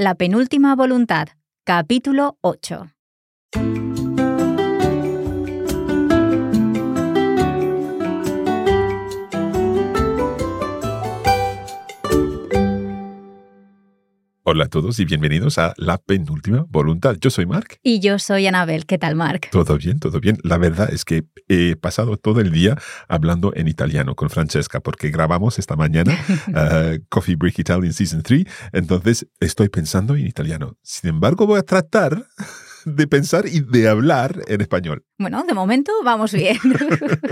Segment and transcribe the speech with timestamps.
[0.00, 1.26] La penúltima voluntad,
[1.64, 2.94] capítulo 8.
[14.50, 17.16] Hola a todos y bienvenidos a La Penúltima Voluntad.
[17.20, 17.78] Yo soy Mark.
[17.82, 18.86] Y yo soy Anabel.
[18.86, 19.48] ¿Qué tal, Mark?
[19.52, 20.38] Todo bien, todo bien.
[20.42, 22.78] La verdad es que he pasado todo el día
[23.08, 28.46] hablando en italiano con Francesca porque grabamos esta mañana uh, Coffee Break Italian Season 3.
[28.72, 30.78] Entonces estoy pensando en italiano.
[30.80, 32.24] Sin embargo, voy a tratar
[32.96, 35.04] de pensar y de hablar en español.
[35.18, 36.58] Bueno, de momento vamos bien.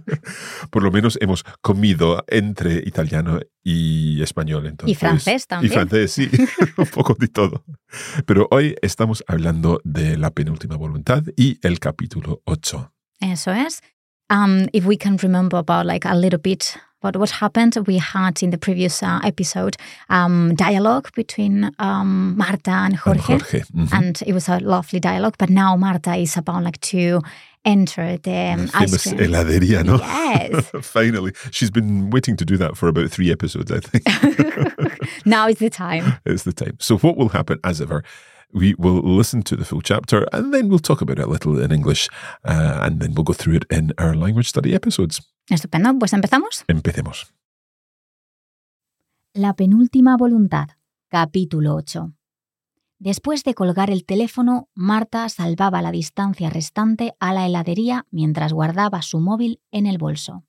[0.70, 4.66] Por lo menos hemos comido entre italiano y español.
[4.66, 5.72] Entonces, y francés también.
[5.72, 6.30] Y francés, sí,
[6.76, 7.64] un poco de todo.
[8.26, 12.92] Pero hoy estamos hablando de la penúltima voluntad y el capítulo 8.
[13.20, 13.82] Eso es.
[14.30, 18.42] Um, if we can remember about like a little bit But what happened, we had
[18.42, 19.76] in the previous uh, episode
[20.08, 23.62] um, dialogue between um, Marta and Jorge, and, Jorge.
[23.72, 23.96] Mm -hmm.
[23.96, 25.36] and it was a lovely dialogue.
[25.38, 27.20] But now Marta is about like to
[27.62, 29.96] enter the um, famous heladeria, no?
[29.96, 30.70] Yes.
[30.82, 34.04] Finally, she's been waiting to do that for about three episodes, I think.
[35.24, 36.20] now is the time.
[36.24, 36.74] It's the time.
[36.78, 38.02] So what will happen, as ever?
[38.52, 41.62] we will listen to the full chapter and then we'll talk about it a little
[41.62, 42.08] in English
[42.44, 45.20] uh, and then we'll go through it in our language study episodes.
[45.54, 46.64] Estupendo, pues empezamos.
[46.68, 47.34] Empecemos.
[49.32, 50.68] La penúltima voluntad,
[51.08, 52.12] capítulo 8.
[53.00, 59.02] Después de colgar el teléfono, Marta salvaba la distancia restante a la heladería mientras guardaba
[59.02, 60.44] su móvil en el bolso.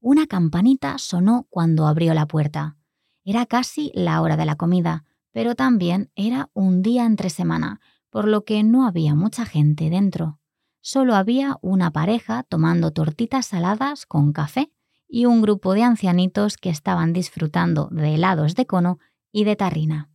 [0.00, 2.76] Una campanita sonó cuando abrió la puerta.
[3.24, 8.26] Era casi la hora de la comida, pero también era un día entre semana, por
[8.26, 10.40] lo que no había mucha gente dentro
[10.86, 14.70] solo había una pareja tomando tortitas saladas con café
[15.08, 19.00] y un grupo de ancianitos que estaban disfrutando de helados de cono
[19.32, 20.12] y de tarrina.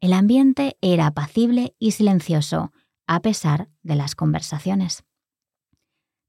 [0.00, 2.70] El ambiente era apacible y silencioso,
[3.06, 5.04] a pesar de las conversaciones.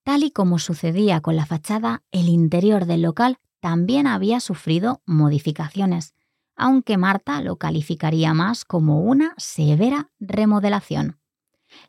[0.05, 6.13] Tal y como sucedía con la fachada, el interior del local también había sufrido modificaciones,
[6.55, 11.19] aunque Marta lo calificaría más como una severa remodelación.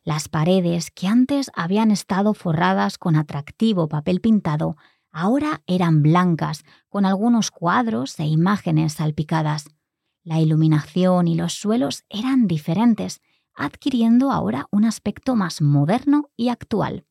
[0.03, 4.77] Las paredes, que antes habían estado forradas con atractivo papel pintado,
[5.11, 9.65] ahora eran blancas, con algunos cuadros e imágenes salpicadas.
[10.23, 13.21] La iluminación y los suelos eran diferentes,
[13.55, 17.05] adquiriendo ahora un aspecto más moderno y actual.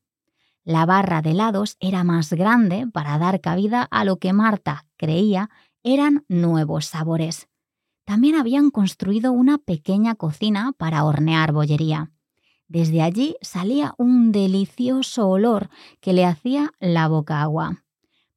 [0.65, 5.49] La barra de helados era más grande para dar cabida a lo que Marta creía
[5.83, 7.49] eran nuevos sabores.
[8.05, 12.11] También habían construido una pequeña cocina para hornear bollería.
[12.69, 17.85] Desde allí salía un delicioso olor que le hacía la boca agua.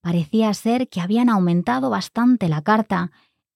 [0.02, 3.12] Parecía ser que habían aumentado bastante la carta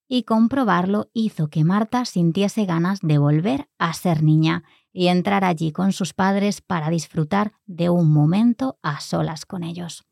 [0.07, 5.71] y comprobarlo hizo que Marta sintiese ganas de volver a ser niña y entrar allí
[5.71, 10.05] con sus padres para disfrutar de un momento a solas con ellos.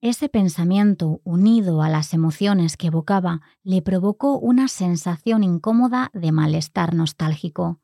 [0.00, 6.94] Ese pensamiento, unido a las emociones que evocaba, le provocó una sensación incómoda de malestar
[6.94, 7.80] nostálgico.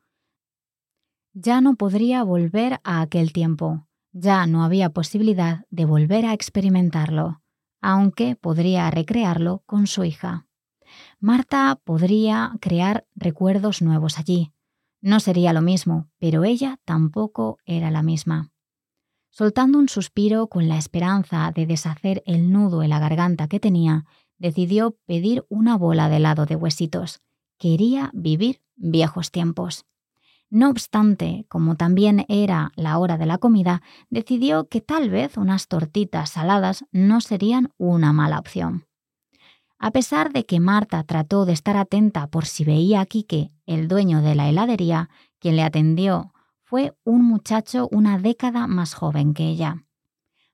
[1.39, 7.43] Ya no podría volver a aquel tiempo, ya no había posibilidad de volver a experimentarlo,
[7.83, 10.47] aunque podría recrearlo con su hija.
[11.21, 14.55] Marta podría crear recuerdos nuevos allí.
[15.03, 18.51] No sería lo mismo, pero ella tampoco era la misma.
[19.29, 24.07] Soltando un suspiro con la esperanza de deshacer el nudo en la garganta que tenía,
[24.39, 27.21] decidió pedir una bola de helado de huesitos.
[27.59, 29.85] Quería vivir viejos tiempos.
[30.51, 35.67] No obstante, como también era la hora de la comida, decidió que tal vez unas
[35.67, 38.87] tortitas saladas no serían una mala opción.
[39.79, 43.89] A pesar de que Marta trató de estar atenta por si veía a Quique, el
[43.89, 49.49] dueño de la heladería, quien le atendió, fue un muchacho una década más joven que
[49.49, 49.85] ella.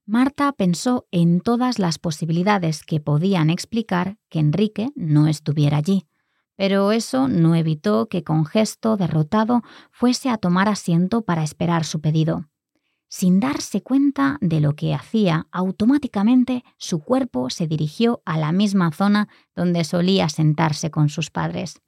[0.05, 6.07] Marta pensó en todas las posibilidades que podían explicar que Enrique no estuviera allí,
[6.63, 12.01] pero eso no evitó que con gesto derrotado fuese a tomar asiento para esperar su
[12.01, 12.47] pedido.
[13.09, 18.93] Sin darse cuenta de lo que hacía, automáticamente su cuerpo se dirigió a la misma
[18.93, 19.27] zona
[19.57, 21.83] donde solía sentarse con sus padres.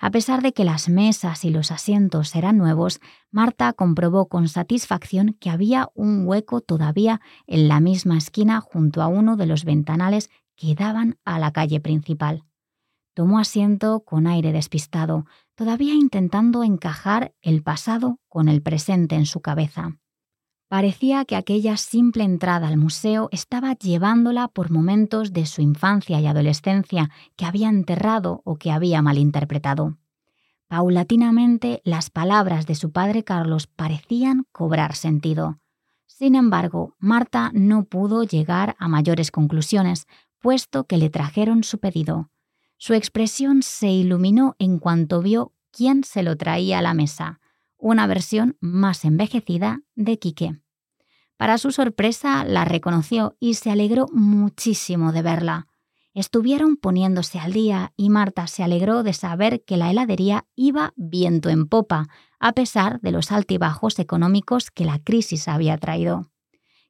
[0.00, 3.00] A pesar de que las mesas y los asientos eran nuevos,
[3.30, 9.06] Marta comprobó con satisfacción que había un hueco todavía en la misma esquina junto a
[9.06, 12.44] uno de los ventanales que daban a la calle principal.
[13.20, 19.42] Tomó asiento con aire despistado, todavía intentando encajar el pasado con el presente en su
[19.42, 19.98] cabeza.
[20.68, 26.26] Parecía que aquella simple entrada al museo estaba llevándola por momentos de su infancia y
[26.26, 29.98] adolescencia que había enterrado o que había malinterpretado.
[30.66, 35.58] Paulatinamente las palabras de su padre Carlos parecían cobrar sentido.
[36.06, 40.06] Sin embargo, Marta no pudo llegar a mayores conclusiones,
[40.38, 42.30] puesto que le trajeron su pedido.
[42.82, 47.38] Su expresión se iluminó en cuanto vio quién se lo traía a la mesa,
[47.76, 50.62] una versión más envejecida de Quique.
[51.36, 55.66] Para su sorpresa, la reconoció y se alegró muchísimo de verla.
[56.14, 61.50] Estuvieron poniéndose al día y Marta se alegró de saber que la heladería iba viento
[61.50, 66.30] en popa, a pesar de los altibajos económicos que la crisis había traído.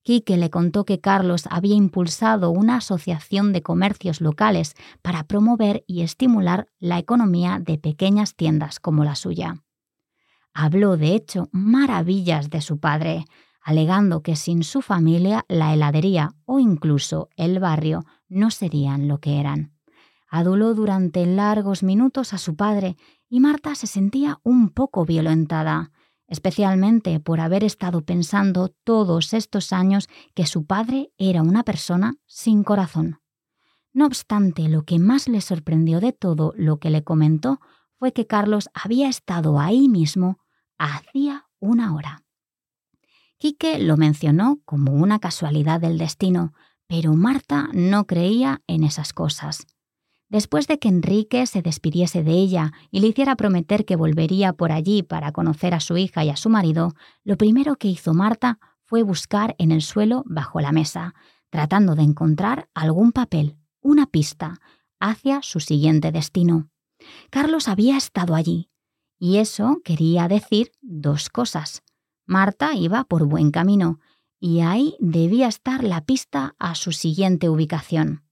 [0.03, 6.01] Quique le contó que Carlos había impulsado una asociación de comercios locales para promover y
[6.01, 9.63] estimular la economía de pequeñas tiendas como la suya.
[10.55, 13.27] Habló, de hecho, maravillas de su padre,
[13.63, 19.39] alegando que sin su familia la heladería o incluso el barrio no serían lo que
[19.39, 19.75] eran.
[20.29, 22.97] Aduló durante largos minutos a su padre
[23.29, 25.91] y Marta se sentía un poco violentada,
[26.31, 32.65] especialmente por haber estado pensando todos estos años que su padre era una persona sin
[32.65, 33.21] corazón.
[33.93, 37.61] No obstante, lo que más le sorprendió de todo lo que le comentó
[37.99, 40.39] fue que Carlos había estado ahí mismo
[40.79, 42.25] hacía una hora.
[43.37, 46.55] Quique lo mencionó como una casualidad del destino,
[46.87, 49.67] pero Marta no creía en esas cosas.
[50.31, 54.71] Después de que Enrique se despidiese de ella y le hiciera prometer que volvería por
[54.71, 56.95] allí para conocer a su hija y a su marido,
[57.25, 61.15] lo primero que hizo Marta fue buscar en el suelo bajo la mesa,
[61.51, 64.61] tratando de encontrar algún papel, una pista,
[65.01, 66.69] hacia su siguiente destino.
[67.31, 68.71] Carlos había estado allí,
[69.19, 71.83] y eso quería decir dos cosas.
[72.25, 73.99] Marta iba por buen camino,
[74.39, 78.30] y ahí debía estar la pista a su siguiente ubicación.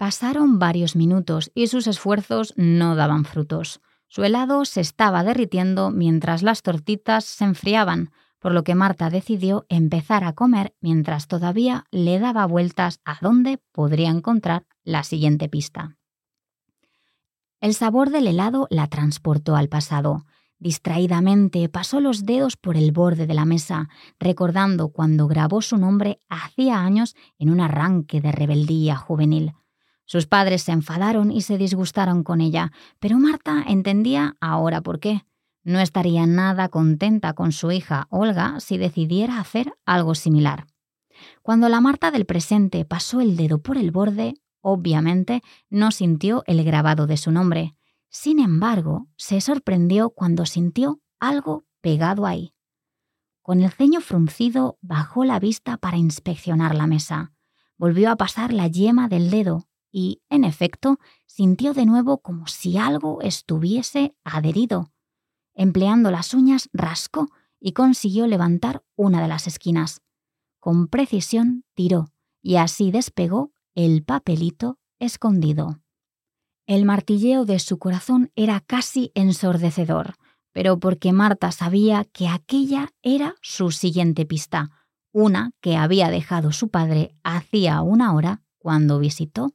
[0.00, 3.82] Pasaron varios minutos y sus esfuerzos no daban frutos.
[4.08, 9.66] Su helado se estaba derritiendo mientras las tortitas se enfriaban, por lo que Marta decidió
[9.68, 15.98] empezar a comer mientras todavía le daba vueltas a dónde podría encontrar la siguiente pista.
[17.60, 20.24] El sabor del helado la transportó al pasado.
[20.58, 26.22] Distraídamente pasó los dedos por el borde de la mesa, recordando cuando grabó su nombre
[26.30, 29.52] hacía años en un arranque de rebeldía juvenil.
[30.10, 35.24] Sus padres se enfadaron y se disgustaron con ella, pero Marta entendía ahora por qué.
[35.62, 40.66] No estaría nada contenta con su hija Olga si decidiera hacer algo similar.
[41.42, 46.64] Cuando la Marta del presente pasó el dedo por el borde, obviamente no sintió el
[46.64, 47.76] grabado de su nombre.
[48.08, 52.52] Sin embargo, se sorprendió cuando sintió algo pegado ahí.
[53.42, 57.32] Con el ceño fruncido, bajó la vista para inspeccionar la mesa.
[57.76, 62.76] Volvió a pasar la yema del dedo y, en efecto, sintió de nuevo como si
[62.76, 64.92] algo estuviese adherido.
[65.54, 67.28] Empleando las uñas, rascó
[67.58, 70.02] y consiguió levantar una de las esquinas.
[70.58, 75.80] Con precisión tiró y así despegó el papelito escondido.
[76.66, 80.14] El martilleo de su corazón era casi ensordecedor,
[80.52, 84.70] pero porque Marta sabía que aquella era su siguiente pista,
[85.12, 89.54] una que había dejado su padre hacía una hora cuando visitó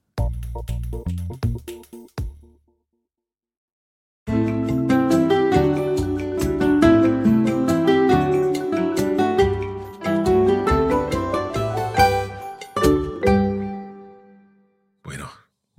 [0.53, 1.70] Thank you.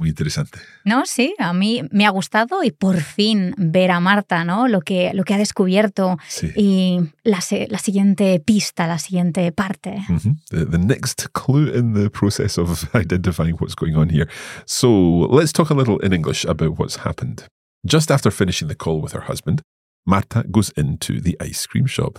[0.09, 0.59] Interesante.
[0.85, 4.69] No, sí, a mí me ha gustado y por fin ver a Marta, ¿no?
[4.69, 6.19] Lo que, lo que ha descubierto
[6.57, 10.05] y la, la, siguiente pista, la siguiente parte.
[10.09, 10.71] Mm-hmm.
[10.71, 14.29] the, next clue in the process of identifying what's going on here.
[14.67, 14.89] So
[15.31, 17.45] let's talk a little in English about what's happened.
[17.85, 19.63] Just after finishing the call with her husband,
[20.07, 22.19] Marta goes into the ice cream shop.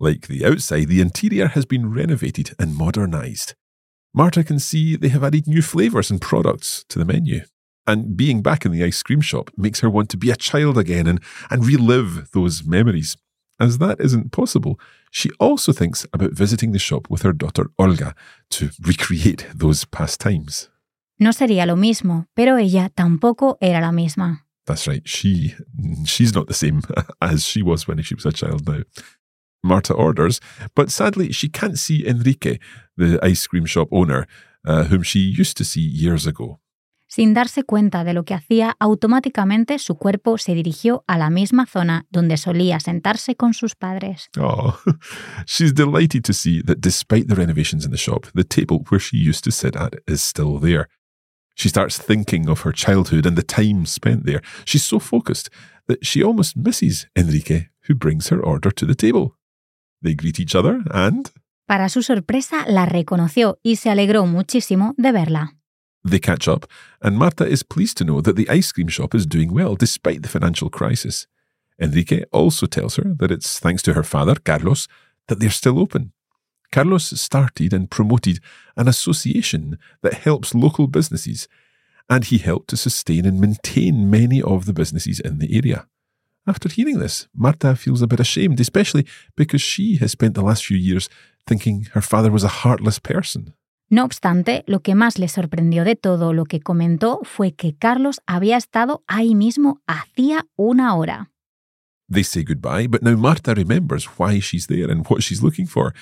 [0.00, 3.54] Like the outside, the interior has been renovated and modernised.
[4.14, 7.40] Marta can see they have added new flavours and products to the menu.
[7.84, 10.78] And being back in the ice cream shop makes her want to be a child
[10.78, 13.16] again and, and relive those memories.
[13.60, 14.78] As that isn't possible,
[15.10, 18.14] she also thinks about visiting the shop with her daughter Olga
[18.50, 20.68] to recreate those past times.
[21.18, 24.44] No sería lo mismo, pero ella tampoco era la misma.
[24.66, 25.06] That's right.
[25.06, 25.54] She
[26.04, 26.82] she's not the same
[27.20, 28.82] as she was when she was a child now.
[29.64, 30.40] Marta orders,
[30.74, 32.58] but sadly she can't see Enrique,
[32.96, 34.26] the ice cream shop owner,
[34.66, 36.60] uh, whom she used to see years ago.
[37.06, 41.64] Sin darse cuenta de lo que hacía, automáticamente su cuerpo se dirigió a la misma
[41.64, 44.30] zona donde solía sentarse con sus padres.
[44.36, 44.76] Oh,
[45.46, 49.16] she's delighted to see that despite the renovations in the shop, the table where she
[49.16, 50.88] used to sit at is still there.
[51.54, 54.42] She starts thinking of her childhood and the time spent there.
[54.64, 55.50] She's so focused
[55.86, 59.36] that she almost misses Enrique, who brings her order to the table.
[60.04, 61.30] They greet each other and...
[61.66, 65.56] Para su sorpresa, la reconoció y se alegró muchísimo de verla.
[66.04, 66.66] They catch up,
[67.00, 70.20] and Marta is pleased to know that the ice cream shop is doing well despite
[70.20, 71.26] the financial crisis.
[71.80, 74.86] Enrique also tells her that it's thanks to her father, Carlos,
[75.28, 76.12] that they're still open.
[76.70, 78.40] Carlos started and promoted
[78.76, 81.48] an association that helps local businesses,
[82.10, 85.86] and he helped to sustain and maintain many of the businesses in the area.
[86.46, 90.64] After hearing this, Marta feels a bit ashamed, especially because she has spent the last
[90.66, 91.08] few years
[91.46, 93.54] thinking her father was a heartless person.
[93.90, 98.20] No obstante, lo que más le sorprendió de todo lo que comentó fue que Carlos
[98.26, 101.30] había estado ahí mismo hacía una hora.
[102.10, 105.94] They say goodbye, but now Marta remembers why she's there and what she's looking for.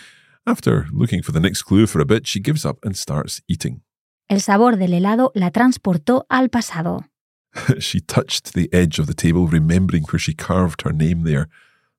[0.45, 3.83] After looking for the next clue for a bit, she gives up and starts eating.
[4.29, 7.05] El sabor del helado la transportó al pasado.
[7.79, 11.49] she touched the edge of the table, remembering where she carved her name there.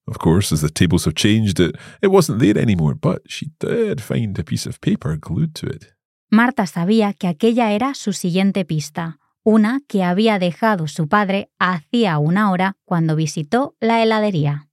[0.08, 4.02] Of course, as the tables have changed, it, it wasn't there anymore, but she did
[4.02, 5.94] find a piece of paper glued to it.
[6.30, 12.18] Marta sabía que aquella era su siguiente pista, una que había dejado su padre hacía
[12.18, 14.68] una hora cuando visitó la heladería.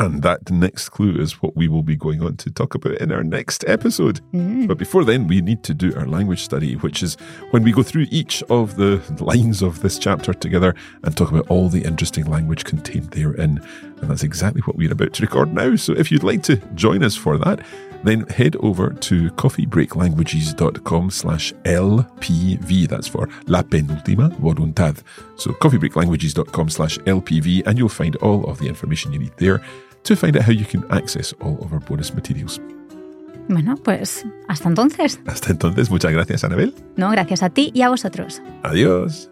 [0.00, 3.12] And that next clue is what we will be going on to talk about in
[3.12, 4.20] our next episode.
[4.32, 4.66] Mm.
[4.66, 7.14] But before then, we need to do our language study, which is
[7.52, 10.74] when we go through each of the lines of this chapter together
[11.04, 13.60] and talk about all the interesting language contained therein.
[14.00, 15.76] And that's exactly what we're about to record now.
[15.76, 17.64] So if you'd like to join us for that,
[18.02, 22.88] then head over to coffeebreaklanguages.com slash LPV.
[22.88, 25.02] That's for La Penúltima Voluntad.
[25.36, 29.62] So coffeebreaklanguages.com slash LPV, and you'll find all of the information you need there
[30.04, 32.60] to find out how you can access all of our bonus materials.
[33.48, 35.20] Bueno, pues hasta entonces.
[35.26, 36.74] Hasta entonces, muchas gracias, Anabel.
[36.96, 38.40] No, gracias a ti y a vosotros.
[38.62, 39.28] Adiós.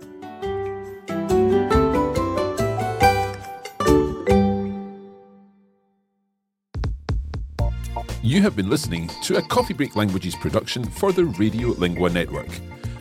[8.25, 12.49] You have been listening to a Coffee Break Languages production for the Radio Lingua Network.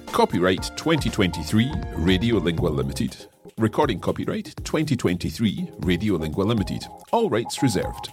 [0.07, 3.15] Copyright 2023 Radio Lingua Limited.
[3.61, 6.83] Recording copyright 2023 Radio Lingua Limited.
[7.11, 8.11] All rights reserved.